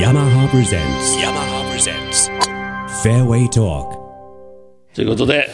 [0.00, 2.30] yamaha presents yamaha presents
[3.02, 3.98] fairway talk
[4.94, 5.48] ということで、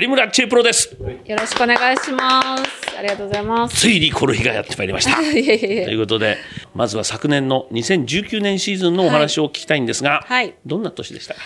[0.00, 0.96] 有村チェプロです。
[1.26, 2.98] よろしくお願いします。
[2.98, 3.76] ありがとうございます。
[3.76, 5.20] ついにこの日がやってまいりました。
[5.22, 6.38] いえいえいえということで、
[6.74, 11.34] まずは昨年の2019年シーズンのお話を聞きたいんですが、はいどんな年でした？
[11.34, 11.40] か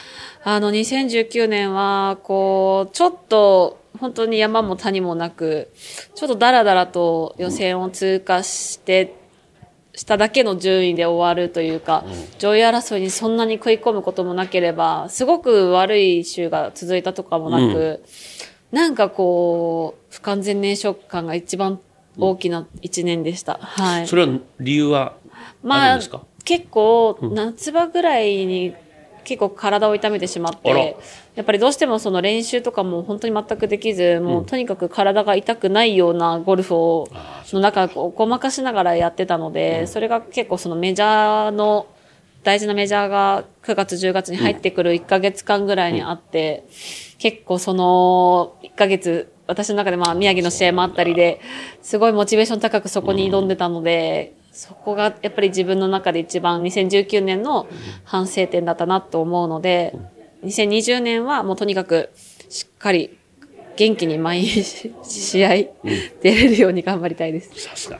[0.45, 5.71] あの、2019年は、こう、ちょっと、本当に山も谷もなく、
[6.15, 9.15] ちょっとダラダラと予選を通過して、
[9.95, 12.05] しただけの順位で終わるというか、
[12.39, 18.03] 上位争いにそんなに食い込むこともなければ、すごく悪い週が続いたとかもなく、
[18.73, 21.79] なんかこう、不完全燃焼感が一番
[22.19, 23.59] 大きな一年でした。
[23.61, 24.07] はい。
[24.09, 25.31] それは理由はあ
[25.63, 28.75] まあるんですか、結構、夏場ぐらいに
[29.25, 30.97] 結構体を痛めてしまって、
[31.35, 37.09] やっぱりどうしてもその練習とかも本当に全くできず、もうとにかく体が痛くないようなゴルフを、
[37.53, 41.87] の中こうごまかしながらやってたので、それが結構そのメジャーの、
[42.45, 46.65] 大事なメジャーが9月10月に入ってくる1ヶ月間ぐらいにあって、
[47.19, 51.41] 結構その1ヶ月、私の中でまあ宮城の試合もあったりで、
[51.81, 57.67] すごいモチベーション高くそこに挑んでたので、そこがやっぱり自分の中で一番2019年の
[58.05, 59.95] 反省点だったなと思うので、
[60.45, 62.11] 2020年はもうとにかく
[62.49, 63.19] しっかり
[63.77, 65.69] 元気に毎日試合出
[66.23, 67.51] れるように頑張りたいです。
[67.61, 67.99] さすが。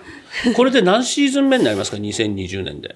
[0.55, 2.95] これで何シーズン目になりますか ?2020 年で。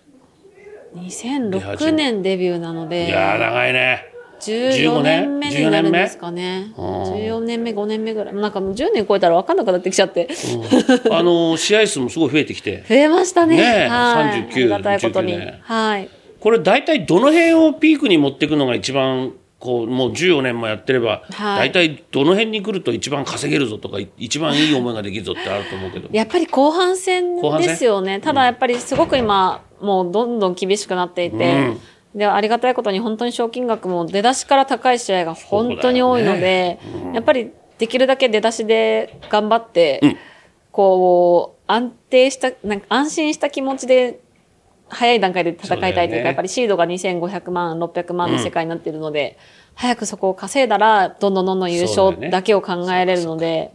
[0.95, 4.05] 2006年デビューなのいで、やー、長いね。
[4.41, 5.39] 14年？
[5.39, 6.61] 目になるんです14かね。
[6.61, 8.35] ん14年目、5年目ぐらい。
[8.35, 10.29] なんかもう10年超えたら分かんなくなってきちゃって。
[11.11, 12.85] あのー、試合数もすごい増えてきて。
[12.89, 13.57] 増えましたね。
[13.57, 14.49] ねえはい。
[14.51, 15.35] 39ありがたいことに。
[15.35, 16.09] 19ねはい。
[16.41, 28.21] これ大体どの辺をピークに持っていくのが一番こうもう14年もやってれば、はい大体どの辺に来ると一番稼げるぞとか一番いい思いができるぞってあると思うけどやっぱり後半戦後半戦ですよね。
[28.21, 31.73] ただやっぱりすごく今、もうどんどん厳しくなっていて、
[32.19, 36.81] で、ありがたいことに本当に賞金額も出だしから高い試合が本当に多いので、
[37.15, 40.19] やっぱりできるだけ出だしで頑張って、
[40.73, 44.21] こう、安定した、なんか安心した気持ちで、
[44.89, 46.25] 早い段階で戦いたいというか、ね。
[46.25, 49.39] やっぱりシードが2500万、600万の世界になっているので、
[49.75, 53.71] 早くそこを稼いだら、どんどんどんどん優勝だけを考えれるので、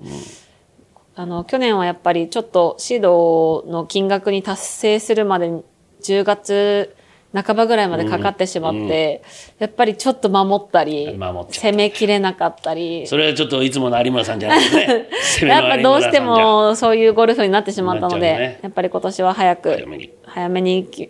[1.15, 5.63] あの、去年はやっぱりちょっとシードの金額に達成するまでに
[6.01, 6.95] 10月
[7.33, 9.23] 半ばぐらいまでかかってしまって、
[9.57, 15.49] やっぱりちょっと守ったり、攻めきれなかったり、それはちょっといつもの有村さんじゃないですね。
[15.49, 20.09] やっぱどうしてもそういうゴルフになってしまったので、やっぱり今年は早く、早めに。
[20.25, 21.09] 早めにき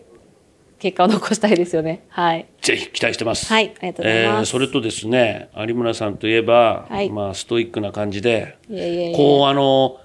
[0.79, 2.05] 結果を残したいですよね。
[2.09, 2.45] はい。
[2.61, 3.45] ぜひ期待してます。
[3.45, 4.37] はいありがとうございます。
[4.39, 7.09] えーそれとですね有村さんといえば、はい。
[7.09, 9.15] まあストイックな感じでいえいえいえ。
[9.15, 9.97] こうあの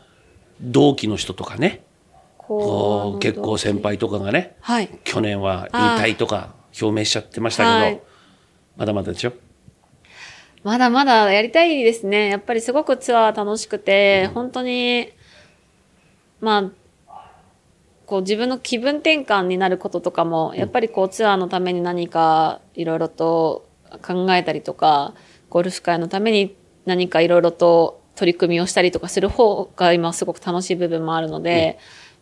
[0.60, 1.82] 同期の人とかね
[3.20, 4.88] 結構先輩とかがねはい。
[5.04, 8.00] 去年は引退とか表明しちゃってましたけど、はい。
[8.76, 9.32] まだまだでしょ？
[10.64, 12.28] まだまだやりたいですね。
[12.28, 15.08] やっぱりすごくツアー楽しくて、本当に、
[16.40, 16.70] まあ、
[18.06, 23.68] こう自分の気分転換になることとかも、やっぱりこうツアーのために何かいろいろと
[24.02, 25.14] 考えたりとか、
[25.48, 31.78] ゴルフ界のために何かいろいろと取り組みをしたりとかする方が今すごく楽しい部分もあるので、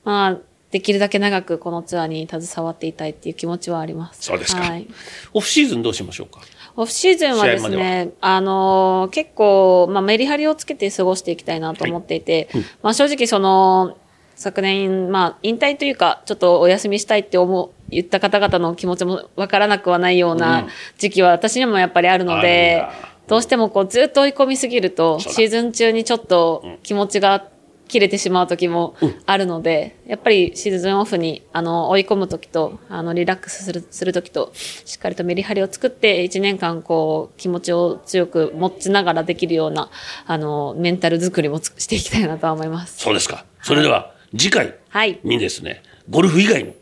[0.06, 0.38] まあ、
[0.70, 4.22] できるだけ長くこのツアーに携わっていたいっていう気持ちはあります。
[4.22, 4.62] そうですか。
[4.62, 4.86] はい。
[5.32, 6.40] オフシーズンどうしましょうか？
[6.76, 12.48] オフシーズンはですね、あのー結構、まあ、メリハリをつけて過ごしていきたいなと思っていて、
[12.82, 13.96] まあ、正直その、
[14.34, 20.68] 昨年、まあ、引退というか、ちょっとお休みしたいって思う、言った方々の気持ちもわからなくはないような
[20.98, 27.48] 時期は私にもやっぱりあるので、あるんだどうしてもこうずっと追い込みすぎると、シーズン中にちょっと気持ちが
[27.88, 28.94] 切れてしまう時も
[29.26, 39.90] あるので、やっぱりシーズンオフに、あの、追い込む時と、あの、リラックスする、する時と、しっかりとメリハリを作って、1年間こう、気持ちを強く持ちながらできるような、
[40.26, 42.98] あの、メンタル作りもつしていきたいなとは思います。
[42.98, 45.18] そうですかそれでは次回はい。
[45.24, 46.72] にですねゴルフ以外の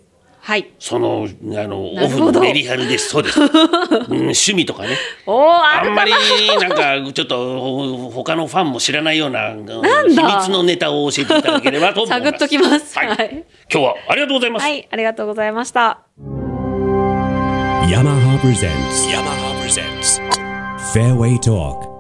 [0.45, 0.71] はい。
[0.79, 6.13] そのあのオフのメリハリですそうです、 うん趣味とかねあんまり
[6.61, 9.55] なんかちょっとほ他のファンも知らないような
[10.07, 12.33] 秘だ密のネタを教えていただければと思います。
[12.33, 12.99] 探っときます。
[12.99, 13.09] はい。
[13.09, 13.45] はい。
[13.73, 14.63] 今日はありがとうございます。
[14.65, 16.01] はい、ありがとうございました。
[17.89, 20.19] yamaha presents yamaha presents
[20.93, 21.94] fairway talk